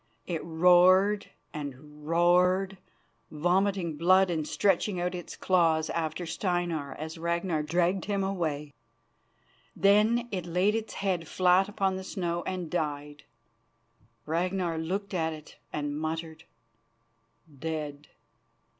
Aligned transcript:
It 0.25 0.43
roared 0.43 1.27
and 1.53 2.07
roared, 2.09 2.79
vomiting 3.29 3.97
blood 3.97 4.31
and 4.31 4.47
stretching 4.47 4.99
out 4.99 5.13
its 5.13 5.35
claws 5.35 5.91
after 5.91 6.25
Steinar 6.25 6.95
as 6.95 7.19
Ragnar 7.19 7.61
dragged 7.61 8.05
him 8.05 8.23
away. 8.23 8.73
Then 9.75 10.27
it 10.31 10.47
laid 10.47 10.73
its 10.73 10.95
head 10.95 11.27
flat 11.27 11.69
upon 11.69 11.97
the 11.97 12.03
snow 12.03 12.41
and 12.47 12.71
died. 12.71 13.25
Ragnar 14.25 14.79
looked 14.79 15.13
at 15.13 15.33
it 15.33 15.57
and 15.71 15.95
muttered: 15.95 16.45
"Dead!" 17.59 18.07